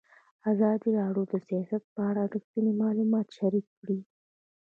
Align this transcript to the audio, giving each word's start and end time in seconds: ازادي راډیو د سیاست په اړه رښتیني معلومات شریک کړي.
ازادي 0.51 0.89
راډیو 0.99 1.23
د 1.31 1.33
سیاست 1.47 1.83
په 1.93 2.01
اړه 2.09 2.21
رښتیني 2.33 2.73
معلومات 2.83 3.27
شریک 3.37 3.65
کړي. 3.79 3.99